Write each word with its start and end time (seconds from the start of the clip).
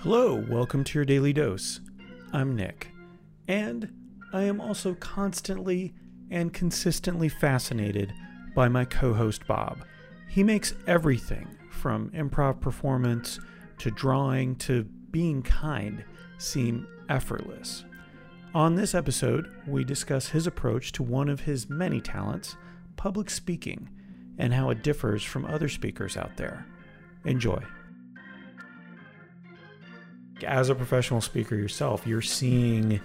Hello, 0.00 0.36
welcome 0.48 0.84
to 0.84 0.98
your 0.98 1.04
daily 1.04 1.32
dose. 1.32 1.80
I'm 2.32 2.54
Nick, 2.54 2.92
and 3.48 3.92
I 4.32 4.42
am 4.44 4.60
also 4.60 4.94
constantly 4.94 5.94
and 6.30 6.52
consistently 6.52 7.28
fascinated 7.28 8.12
by 8.54 8.68
my 8.68 8.84
co 8.84 9.14
host 9.14 9.46
Bob. 9.48 9.84
He 10.28 10.44
makes 10.44 10.74
everything 10.86 11.48
from 11.70 12.10
improv 12.10 12.60
performance 12.60 13.40
to 13.78 13.90
drawing 13.90 14.54
to 14.56 14.84
being 15.10 15.42
kind 15.42 16.04
seem 16.38 16.86
effortless. 17.08 17.84
On 18.54 18.74
this 18.74 18.94
episode, 18.94 19.50
we 19.66 19.82
discuss 19.82 20.28
his 20.28 20.46
approach 20.46 20.92
to 20.92 21.02
one 21.02 21.28
of 21.28 21.40
his 21.40 21.68
many 21.68 22.00
talents, 22.00 22.56
public 22.96 23.28
speaking, 23.28 23.88
and 24.38 24.54
how 24.54 24.70
it 24.70 24.82
differs 24.82 25.22
from 25.22 25.44
other 25.46 25.68
speakers 25.68 26.16
out 26.16 26.36
there. 26.36 26.66
Enjoy. 27.26 27.62
As 30.46 30.68
a 30.68 30.74
professional 30.74 31.20
speaker 31.20 31.56
yourself, 31.56 32.06
you're 32.06 32.22
seeing 32.22 33.00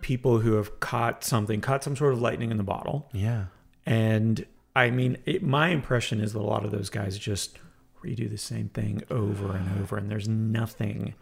people 0.00 0.38
who 0.38 0.54
have 0.54 0.80
caught 0.80 1.24
something, 1.24 1.60
caught 1.60 1.84
some 1.84 1.96
sort 1.96 2.12
of 2.12 2.20
lightning 2.20 2.50
in 2.50 2.56
the 2.56 2.62
bottle. 2.62 3.08
Yeah. 3.12 3.46
And 3.86 4.46
I 4.74 4.90
mean, 4.90 5.18
it, 5.26 5.42
my 5.42 5.68
impression 5.68 6.20
is 6.20 6.32
that 6.32 6.38
a 6.38 6.42
lot 6.42 6.64
of 6.64 6.70
those 6.70 6.90
guys 6.90 7.18
just 7.18 7.58
redo 8.04 8.30
the 8.30 8.38
same 8.38 8.68
thing 8.68 9.02
over 9.10 9.54
and 9.54 9.80
over, 9.80 9.96
and 9.96 10.10
there's 10.10 10.28
nothing 10.28 11.14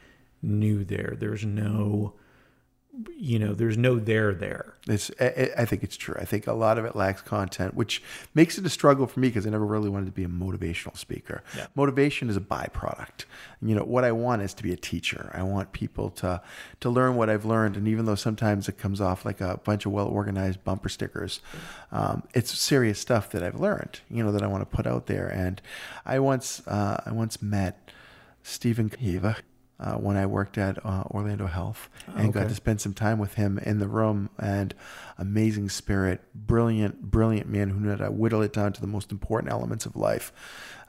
new 0.42 0.84
there. 0.84 1.16
There's 1.18 1.44
no, 1.44 2.14
you 3.16 3.38
know, 3.38 3.54
there's 3.54 3.76
no 3.76 3.98
there 3.98 4.34
there. 4.34 4.74
It's, 4.86 5.10
I, 5.20 5.50
I 5.58 5.64
think 5.64 5.82
it's 5.82 5.96
true. 5.96 6.16
I 6.18 6.24
think 6.24 6.46
a 6.46 6.52
lot 6.52 6.78
of 6.78 6.84
it 6.84 6.96
lacks 6.96 7.22
content, 7.22 7.74
which 7.74 8.02
makes 8.34 8.58
it 8.58 8.66
a 8.66 8.70
struggle 8.70 9.06
for 9.06 9.20
me 9.20 9.28
because 9.28 9.46
I 9.46 9.50
never 9.50 9.66
really 9.66 9.88
wanted 9.88 10.06
to 10.06 10.12
be 10.12 10.24
a 10.24 10.28
motivational 10.28 10.96
speaker. 10.96 11.42
Yeah. 11.56 11.66
Motivation 11.74 12.28
is 12.28 12.36
a 12.36 12.40
byproduct. 12.40 13.24
You 13.62 13.74
know, 13.74 13.84
what 13.84 14.04
I 14.04 14.12
want 14.12 14.42
is 14.42 14.54
to 14.54 14.62
be 14.62 14.72
a 14.72 14.76
teacher. 14.76 15.30
I 15.34 15.42
want 15.42 15.72
people 15.72 16.10
to 16.10 16.40
to 16.80 16.90
learn 16.90 17.16
what 17.16 17.28
I've 17.28 17.44
learned, 17.44 17.76
and 17.76 17.86
even 17.86 18.04
though 18.04 18.14
sometimes 18.14 18.68
it 18.68 18.78
comes 18.78 19.00
off 19.00 19.24
like 19.24 19.40
a 19.40 19.60
bunch 19.64 19.86
of 19.86 19.92
well 19.92 20.08
organized 20.08 20.64
bumper 20.64 20.88
stickers, 20.88 21.40
um, 21.92 22.22
it's 22.34 22.56
serious 22.58 22.98
stuff 22.98 23.30
that 23.30 23.42
I've 23.42 23.60
learned. 23.60 24.00
You 24.10 24.24
know, 24.24 24.32
that 24.32 24.42
I 24.42 24.46
want 24.46 24.68
to 24.68 24.76
put 24.76 24.86
out 24.86 25.06
there. 25.06 25.28
And 25.28 25.60
I 26.06 26.18
once 26.18 26.66
uh, 26.66 27.02
I 27.04 27.12
once 27.12 27.42
met 27.42 27.90
Stephen 28.42 28.88
Kiva 28.88 29.36
uh, 29.80 29.94
when 29.94 30.16
I 30.16 30.26
worked 30.26 30.58
at 30.58 30.84
uh, 30.84 31.04
Orlando 31.10 31.46
Health 31.46 31.88
and 32.16 32.32
got 32.32 32.48
to 32.48 32.54
spend 32.54 32.80
some 32.80 32.94
time 32.94 33.18
with 33.18 33.34
him 33.34 33.58
in 33.58 33.78
the 33.78 33.86
room. 33.86 34.30
And 34.38 34.74
amazing 35.18 35.68
spirit, 35.68 36.20
brilliant, 36.34 37.02
brilliant 37.02 37.48
man 37.48 37.70
who 37.70 37.80
knew 37.80 37.90
how 37.90 37.96
to 37.96 38.10
whittle 38.10 38.42
it 38.42 38.52
down 38.52 38.72
to 38.72 38.80
the 38.80 38.86
most 38.86 39.12
important 39.12 39.52
elements 39.52 39.86
of 39.86 39.94
life. 39.94 40.32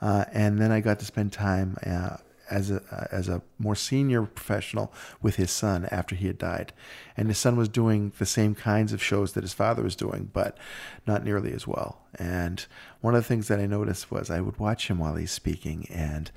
Uh, 0.01 0.25
and 0.31 0.59
then 0.59 0.71
I 0.71 0.79
got 0.79 0.99
to 0.99 1.05
spend 1.05 1.31
time. 1.33 1.77
As 2.49 2.71
a 2.71 3.09
as 3.11 3.29
a 3.29 3.41
more 3.57 3.75
senior 3.75 4.23
professional 4.23 4.91
with 5.21 5.35
his 5.35 5.51
son 5.51 5.87
after 5.91 6.15
he 6.15 6.27
had 6.27 6.37
died, 6.37 6.73
and 7.15 7.27
his 7.27 7.37
son 7.37 7.55
was 7.55 7.69
doing 7.69 8.11
the 8.17 8.25
same 8.25 8.55
kinds 8.55 8.93
of 8.93 9.03
shows 9.03 9.33
that 9.33 9.43
his 9.43 9.53
father 9.53 9.83
was 9.83 9.95
doing, 9.95 10.29
but 10.33 10.57
not 11.05 11.23
nearly 11.23 11.53
as 11.53 11.67
well. 11.67 12.01
And 12.17 12.65
one 13.01 13.13
of 13.13 13.21
the 13.21 13.27
things 13.27 13.47
that 13.47 13.59
I 13.59 13.67
noticed 13.67 14.09
was 14.09 14.29
I 14.29 14.41
would 14.41 14.57
watch 14.57 14.87
him 14.87 14.97
while 14.97 15.15
he's 15.15 15.31
speaking, 15.31 15.85
and 15.91 16.31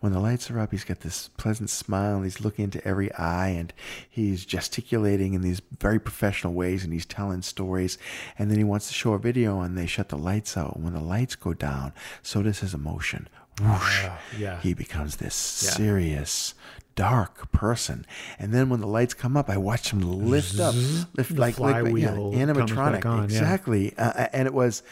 when 0.00 0.12
the 0.12 0.20
lights 0.20 0.48
are 0.50 0.60
up, 0.60 0.70
he's 0.70 0.84
got 0.84 1.00
this 1.00 1.28
pleasant 1.36 1.70
smile, 1.70 2.16
and 2.16 2.24
he's 2.24 2.40
looking 2.40 2.64
into 2.64 2.86
every 2.86 3.12
eye, 3.14 3.48
and 3.48 3.72
he's 4.08 4.44
gesticulating 4.44 5.34
in 5.34 5.42
these 5.42 5.60
very 5.80 5.98
professional 5.98 6.54
ways, 6.54 6.84
and 6.84 6.92
he's 6.92 7.04
telling 7.04 7.42
stories, 7.42 7.98
and 8.38 8.50
then 8.50 8.58
he 8.58 8.64
wants 8.64 8.86
to 8.88 8.94
show 8.94 9.12
a 9.12 9.18
video, 9.18 9.60
and 9.60 9.76
they 9.76 9.86
shut 9.86 10.08
the 10.08 10.16
lights 10.16 10.56
out. 10.56 10.76
And 10.76 10.84
when 10.84 10.94
the 10.94 11.00
lights 11.00 11.34
go 11.34 11.52
down, 11.52 11.92
so 12.22 12.42
does 12.42 12.60
his 12.60 12.74
emotion. 12.74 13.28
Whoosh, 13.60 14.06
yeah. 14.38 14.60
he 14.60 14.74
becomes 14.74 15.16
this 15.16 15.62
Yeah. 15.64 15.70
serious, 15.72 16.54
dark 16.94 17.50
person. 17.52 18.06
And 18.38 18.52
then 18.52 18.68
when 18.68 18.80
the 18.80 18.86
lights 18.86 19.14
come 19.14 19.36
up, 19.36 19.48
I 19.48 19.56
watch 19.56 19.92
him 19.92 20.00
lift 20.00 20.58
up, 20.58 20.74
lift 21.16 21.32
like, 21.32 21.58
like 21.58 21.74
yeah, 21.76 21.80
flywheel 21.82 22.32
animatronic. 22.32 23.04
on, 23.06 23.18
yeah. 23.18 23.24
exactly. 23.24 23.96
Uh, 23.96 24.26
and 24.32 24.46
it 24.46 24.54
was, 24.54 24.82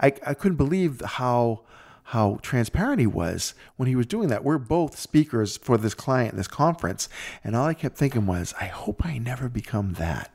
I, 0.00 0.12
I 0.26 0.34
couldn't 0.34 0.56
believe 0.56 1.00
how 1.00 1.62
how 2.06 2.38
transparent 2.42 2.98
he 3.00 3.06
was 3.06 3.54
when 3.76 3.86
he 3.88 3.94
was 3.96 4.04
doing 4.06 4.28
that. 4.28 4.44
We're 4.44 4.58
both 4.58 4.98
speakers 4.98 5.56
for 5.56 5.78
this 5.78 5.94
client, 5.94 6.36
this 6.36 6.48
conference, 6.48 7.08
and 7.42 7.56
all 7.56 7.64
I 7.66 7.74
kept 7.74 7.96
thinking 7.96 8.26
was, 8.26 8.52
I 8.60 8.66
hope 8.66 9.06
I 9.06 9.16
never 9.18 9.48
become 9.48 9.94
that. 9.94 10.30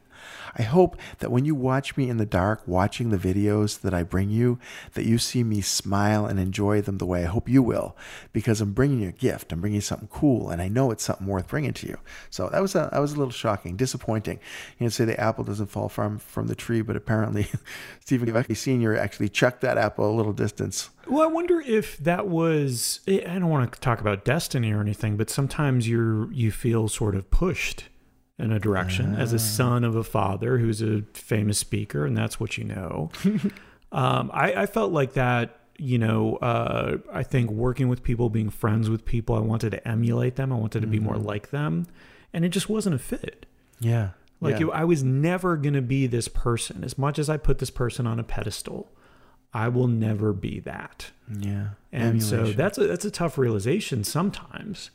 I 0.56 0.64
hope 0.64 0.98
that 1.20 1.32
when 1.32 1.46
you 1.46 1.56
watch 1.56 1.98
me 1.98 2.10
in 2.10 2.18
the 2.18 2.26
dark, 2.26 2.62
watching 2.68 3.10
the 3.10 3.18
videos 3.18 3.82
that 3.82 3.94
I 3.94 4.04
bring 4.04 4.30
you, 4.30 4.60
that 4.94 5.06
you 5.06 5.18
see 5.18 5.44
me 5.44 5.62
smile 5.62 6.26
and 6.26 6.40
enjoy 6.40 6.82
them 6.82 6.98
the 6.98 7.06
way 7.06 7.24
I 7.24 7.28
hope 7.28 7.50
you 7.50 7.62
will, 7.62 7.96
because 8.34 8.62
I'm 8.62 8.74
bringing 8.74 9.02
you 9.02 9.10
a 9.10 9.14
gift. 9.14 9.52
I'm 9.52 9.62
bringing 9.62 9.76
you 9.76 9.82
something 9.82 10.10
cool, 10.10 10.50
and 10.50 10.62
I 10.62 10.68
know 10.68 10.92
it's 10.92 11.04
something 11.04 11.28
worth 11.28 11.48
bringing 11.48 11.74
to 11.74 11.88
you. 11.88 11.98
So 12.30 12.50
that 12.50 12.62
was 12.62 12.76
a, 12.76 12.90
that 12.92 13.00
was 13.00 13.14
a 13.14 13.18
little 13.18 13.32
shocking, 13.32 13.76
disappointing. 13.76 14.40
You 14.80 14.86
know, 14.86 14.90
say 14.90 15.06
the 15.06 15.20
apple 15.20 15.44
doesn't 15.44 15.68
fall 15.68 15.90
from 15.90 16.20
from 16.20 16.48
the 16.48 16.56
tree, 16.56 16.82
but 16.82 16.96
apparently 16.96 17.48
Stephen 18.00 18.28
Gavecki 18.28 18.56
Sr. 18.56 18.98
actually 18.98 19.30
chucked 19.30 19.62
that 19.62 19.78
apple 19.78 20.10
a 20.10 20.16
little 20.16 20.34
distance. 20.34 20.90
Well, 21.08 21.24
I 21.24 21.32
wonder 21.32 21.62
if 21.62 21.98
that 22.00 22.28
was. 22.28 23.00
I 23.08 23.20
don't 23.20 23.50
want 23.50 23.72
to 23.72 23.80
talk 23.80 24.02
about 24.02 24.26
destiny 24.26 24.72
or 24.72 24.82
anything, 24.82 25.18
but 25.18 25.30
sometimes 25.30 25.88
you're 25.88 26.32
you 26.34 26.52
feel 26.52 26.88
sort 26.88 27.16
of 27.16 27.30
pushed 27.32 27.86
in 28.40 28.52
a 28.52 28.60
direction 28.60 29.16
as 29.16 29.34
a 29.34 29.40
son 29.40 29.84
of 29.84 29.96
a 29.96 30.04
father 30.04 30.60
who's 30.60 30.82
a 30.82 31.02
famous 31.14 31.58
speaker, 31.58 32.06
and 32.06 32.16
that's 32.16 32.40
what 32.40 32.58
you 32.58 32.64
know. 32.64 33.10
um, 33.92 34.30
I, 34.34 34.54
I 34.54 34.66
felt 34.66 34.92
like 34.92 35.14
that. 35.14 35.60
You 35.80 36.00
know, 36.00 36.38
uh, 36.38 36.98
I 37.14 37.22
think 37.22 37.52
working 37.52 37.88
with 37.88 38.02
people, 38.02 38.30
being 38.32 38.50
friends 38.50 38.90
with 38.90 39.06
people, 39.06 39.36
I 39.36 39.40
wanted 39.40 39.72
to 39.72 39.88
emulate 39.88 40.36
them. 40.36 40.52
I 40.52 40.56
wanted 40.56 40.82
to 40.82 40.88
be 40.88 41.00
more 41.00 41.18
like 41.18 41.52
them, 41.52 41.86
and 42.34 42.44
it 42.44 42.50
just 42.50 42.68
wasn't 42.68 42.96
a 42.96 43.00
fit. 43.00 43.46
Yeah, 43.80 44.10
Like 44.42 44.60
yeah. 44.60 44.68
it, 44.68 44.74
I 44.74 44.86
was 44.86 45.04
never 45.04 45.56
going 45.56 45.76
to 45.76 45.84
be 45.84 46.08
this 46.08 46.28
person. 46.28 46.84
As 46.84 46.98
much 46.98 47.20
as 47.20 47.30
I 47.30 47.38
put 47.38 47.60
this 47.60 47.70
person 47.70 48.08
on 48.08 48.20
a 48.20 48.24
pedestal, 48.24 48.90
I 49.54 49.68
will 49.68 49.88
never 49.88 50.34
be 50.34 50.60
that. 50.62 51.12
yeah, 51.40 51.70
And 51.92 52.24
so 52.24 52.52
that's 52.54 52.80
a 52.80 52.88
that's 52.88 53.06
a 53.06 53.12
tough 53.12 53.38
realization 53.38 54.04
sometimes 54.04 54.90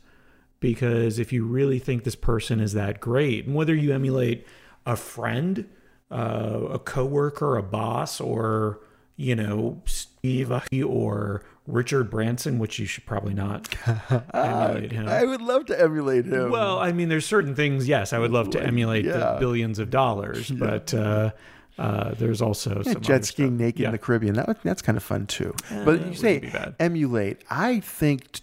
because 0.63 1.19
if 1.19 1.33
you 1.33 1.45
really 1.45 1.77
think 1.77 2.05
this 2.05 2.15
person 2.15 2.61
is 2.61 2.71
that 2.71 3.01
great, 3.01 3.45
and 3.45 3.53
whether 3.53 3.75
you 3.75 3.93
emulate 3.93 4.47
a 4.85 4.95
friend, 4.95 5.67
uh, 6.09 6.61
a 6.71 6.79
coworker, 6.79 7.57
a 7.57 7.61
boss, 7.61 8.21
or 8.21 8.79
you 9.17 9.35
know 9.35 9.81
Steve 9.85 10.51
or 10.85 11.43
Richard 11.67 12.09
Branson, 12.09 12.59
which 12.59 12.79
you 12.79 12.85
should 12.85 13.05
probably 13.05 13.33
not 13.33 13.75
emulate 14.33 14.93
him. 14.93 15.09
I 15.09 15.25
would 15.25 15.41
love 15.41 15.65
to 15.65 15.79
emulate 15.79 16.25
him. 16.25 16.49
Well, 16.49 16.79
I 16.79 16.93
mean, 16.93 17.09
there's 17.09 17.25
certain 17.25 17.55
things. 17.55 17.87
Yes, 17.87 18.13
I 18.13 18.19
would 18.19 18.31
love 18.31 18.49
to 18.51 18.63
emulate 18.63 19.03
yeah. 19.03 19.17
the 19.17 19.37
billions 19.41 19.79
of 19.79 19.89
dollars, 19.89 20.49
but 20.49 20.93
uh, 20.93 21.31
uh, 21.77 22.13
there's 22.15 22.41
also 22.41 22.81
Yeah, 22.85 22.93
some 22.93 23.01
jet 23.01 23.25
skiing 23.25 23.49
stuff. 23.57 23.59
naked 23.59 23.79
Yeah. 23.81 23.87
in 23.87 23.91
the 23.91 23.97
Caribbean. 23.97 24.35
That 24.35 24.63
that's 24.63 24.81
kind 24.81 24.97
of 24.97 25.03
fun 25.03 25.27
too. 25.27 25.53
Uh, 25.69 25.83
but 25.83 26.07
you 26.07 26.13
say 26.13 26.71
emulate. 26.79 27.43
I 27.49 27.81
think 27.81 28.39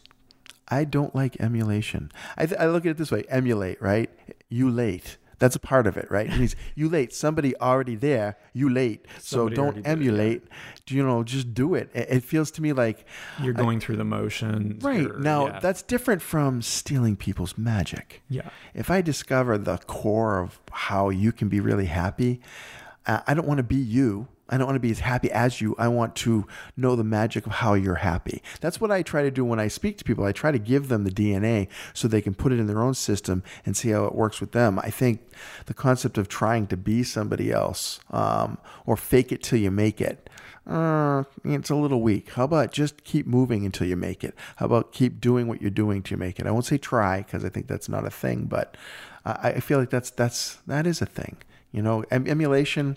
I 0.71 0.85
don't 0.85 1.15
like 1.15 1.41
emulation. 1.41 2.13
I, 2.37 2.47
th- 2.47 2.61
I 2.61 2.67
look 2.67 2.85
at 2.87 2.91
it 2.93 2.97
this 2.99 3.11
way: 3.11 3.25
emulate, 3.29 3.81
right? 3.83 4.11
You 4.49 4.71
late. 4.71 5.17
That's 5.39 5.57
a 5.57 5.59
part 5.61 5.87
of 5.87 5.97
it, 5.97 6.11
right? 6.11 6.27
It 6.27 6.39
means 6.39 6.55
you 6.75 6.89
late. 6.91 7.15
Somebody 7.15 7.57
already 7.57 7.97
there. 7.97 8.37
You 8.53 8.69
late. 8.69 9.07
So 9.21 9.49
don't 9.49 9.77
did 9.77 9.79
it, 9.81 9.87
yeah. 9.87 9.93
emulate. 9.93 10.43
You 10.89 11.03
know, 11.07 11.23
just 11.25 11.55
do 11.55 11.75
it. 11.75 11.89
It, 11.95 12.09
it 12.11 12.25
feels 12.25 12.51
to 12.53 12.63
me 12.63 12.73
like 12.75 13.07
You're 13.43 13.55
going 13.55 13.81
through 13.81 13.97
the 13.97 14.05
motions, 14.05 14.85
right 14.85 15.01
you're- 15.01 15.19
now. 15.19 15.47
yeah. 15.47 15.59
That's 15.61 15.81
different 15.83 16.21
from 16.21 16.61
stealing 16.63 17.17
people's 17.17 17.57
magic 17.57 18.23
yeah. 18.29 18.51
if 18.75 18.91
I 18.91 19.01
discover 19.01 19.57
the 19.57 19.79
core 19.79 20.41
of 20.41 20.61
how 20.73 21.09
you 21.09 21.33
can 21.33 21.49
be 21.49 21.61
really 21.61 21.87
happy, 21.87 22.41
uh, 23.07 23.21
I 23.27 23.33
don't 23.35 23.47
want 23.47 23.59
to 23.59 23.65
be 23.65 23.77
you. 23.77 24.29
I 24.50 24.59
don't 24.59 24.66
want 24.66 24.77
to 24.77 24.81
be 24.81 24.91
as 24.91 25.00
happy 25.00 25.31
as 25.31 25.61
you. 25.61 25.75
I 25.78 25.88
want 25.88 26.15
to 26.16 26.47
know 26.77 26.97
the 26.97 27.05
magic 27.05 27.47
of 27.47 27.53
how 27.53 27.75
you're 27.75 27.97
happy. 27.97 28.43
That's 28.61 28.81
what 28.81 28.91
I 28.91 29.03
try 29.03 29.22
to 29.22 29.31
do 29.31 29.44
when 29.44 29.61
I 29.61 29.69
speak 29.69 29.97
to 29.99 30.05
people. 30.05 30.25
I 30.25 30.33
try 30.33 30.50
to 30.50 30.59
give 30.59 30.88
them 30.88 31.04
the 31.04 31.10
DNA 31.10 31.69
so 31.95 32.09
they 32.09 32.21
can 32.21 32.34
put 32.34 32.53
it 32.53 32.59
in 32.59 32.66
their 32.66 32.83
own 32.83 32.95
system 32.95 33.42
and 33.65 33.77
see 33.77 33.91
how 33.91 34.04
it 34.04 34.15
works 34.15 34.41
with 34.41 34.53
them. 34.53 34.78
I 34.80 34.91
think 34.91 35.22
the 35.66 35.75
concept 35.75 36.19
of 36.19 36.28
trying 36.28 36.66
to 36.66 36.77
be 36.77 37.03
somebody 37.04 37.53
else 37.53 38.01
um, 38.10 38.59
or 38.84 38.97
fake 38.97 39.33
it 39.33 39.42
till 39.42 39.59
you 39.59 39.71
make 39.71 40.01
it. 40.01 40.28
Uh, 40.66 41.25
it's 41.45 41.71
a 41.71 41.75
little 41.75 42.03
weak. 42.03 42.30
How 42.30 42.45
about 42.45 42.72
just 42.72 43.03
keep 43.03 43.27
moving 43.27 43.65
until 43.65 43.86
you 43.86 43.97
make 43.97 44.22
it? 44.22 44.34
How 44.57 44.66
about 44.66 44.92
keep 44.92 45.21
doing 45.21 45.48
what 45.48 45.60
you're 45.60 45.71
doing 45.71 46.04
you 46.09 46.16
make 46.16 46.39
it? 46.39 46.47
I 46.47 46.51
won't 46.51 46.66
say 46.66 46.78
try 46.78 47.19
because 47.22 47.45
I 47.45 47.48
think 47.48 47.66
that's 47.66 47.89
not 47.89 48.07
a 48.07 48.10
thing, 48.10 48.45
but 48.45 48.77
I 49.25 49.51
I 49.51 49.60
feel 49.60 49.78
like 49.78 49.91
that's 49.91 50.10
that's 50.10 50.59
that 50.66 50.86
is 50.86 51.01
a 51.01 51.07
thing. 51.07 51.39
You 51.72 51.83
know, 51.83 52.04
em- 52.10 52.27
emulation. 52.27 52.97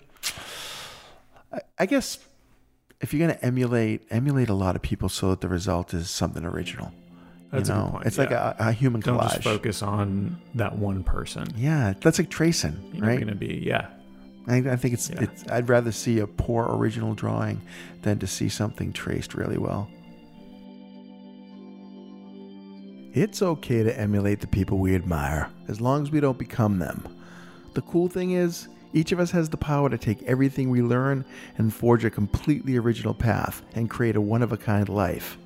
I, 1.54 1.60
I 1.78 1.86
guess 1.86 2.18
if 3.00 3.12
you're 3.14 3.26
gonna 3.26 3.38
emulate, 3.42 4.02
emulate 4.10 4.48
a 4.48 4.54
lot 4.54 4.76
of 4.76 4.82
people 4.82 5.08
so 5.08 5.30
that 5.30 5.40
the 5.40 5.48
result 5.48 5.94
is 5.94 6.10
something 6.10 6.44
original. 6.44 6.92
That's 7.50 7.68
a 7.68 7.72
you 7.72 7.78
good 7.78 7.84
know, 7.84 7.90
point, 7.92 8.06
it's 8.06 8.18
like 8.18 8.30
a, 8.32 8.56
a 8.58 8.72
human 8.72 9.00
Don't 9.00 9.16
collage. 9.18 9.30
just 9.34 9.42
focus 9.44 9.82
on 9.82 10.40
that 10.56 10.76
one 10.76 11.04
person. 11.04 11.46
Yeah, 11.56 11.94
that's 12.00 12.18
like 12.18 12.28
tracing, 12.28 12.90
You're 12.92 13.06
right? 13.06 13.14
going 13.16 13.28
to 13.28 13.36
be, 13.36 13.62
yeah. 13.64 13.86
I, 14.48 14.56
I 14.56 14.76
think 14.76 14.94
it's, 14.94 15.08
Yeah. 15.08 15.22
it's. 15.22 15.44
I'd 15.48 15.68
rather 15.68 15.92
see 15.92 16.18
a 16.18 16.26
poor 16.26 16.66
original 16.68 17.14
drawing 17.14 17.62
than 18.02 18.18
to 18.18 18.26
see 18.26 18.48
something 18.48 18.92
traced 18.92 19.34
really 19.34 19.56
well. 19.58 19.88
It's 23.12 23.40
okay 23.42 23.84
to 23.84 23.98
emulate 23.98 24.40
the 24.40 24.48
people 24.48 24.78
we 24.78 24.94
admire, 24.96 25.48
as 25.68 25.80
long 25.80 26.02
as 26.02 26.10
we 26.10 26.18
don't 26.20 26.38
become 26.38 26.78
them. 26.80 27.06
The 27.74 27.82
cool 27.82 28.08
thing 28.08 28.32
is, 28.32 28.68
each 28.94 29.12
of 29.12 29.18
us 29.18 29.32
has 29.32 29.50
the 29.50 29.56
power 29.56 29.90
to 29.90 29.98
take 29.98 30.22
everything 30.22 30.70
we 30.70 30.80
learn 30.80 31.24
and 31.58 31.74
forge 31.74 32.04
a 32.04 32.10
completely 32.10 32.76
original 32.76 33.12
path 33.12 33.60
and 33.74 33.90
create 33.90 34.16
a 34.16 34.20
one 34.20 34.42
of 34.42 34.52
a 34.52 34.56
kind 34.56 34.88
life. 34.88 35.36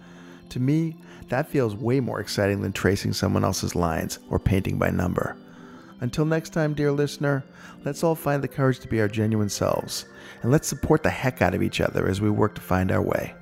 To 0.50 0.61
me, 0.61 0.97
that 1.29 1.49
feels 1.49 1.75
way 1.75 1.99
more 2.00 2.21
exciting 2.21 2.61
than 2.61 2.73
tracing 2.73 3.15
someone 3.15 3.45
else's 3.45 3.75
lines 3.75 4.19
or 4.31 4.39
painting 4.39 4.79
by 4.79 4.91
number. 4.91 5.37
Until 6.00 6.27
next 6.27 6.50
time, 6.50 6.75
dear 6.75 6.93
listener, 6.93 7.43
let's 7.85 8.05
all 8.05 8.15
find 8.15 8.43
the 8.45 8.49
courage 8.49 8.81
to 8.81 8.89
be 8.89 9.00
our 9.00 9.09
genuine 9.09 9.49
selves, 9.49 10.05
and 10.43 10.53
let's 10.53 10.69
support 10.69 11.03
the 11.03 11.11
heck 11.11 11.43
out 11.43 11.55
of 11.55 11.62
each 11.62 11.81
other 11.81 12.06
as 12.06 12.21
we 12.21 12.31
work 12.31 12.55
to 12.55 12.61
find 12.61 12.93
our 12.93 13.03
way. 13.03 13.35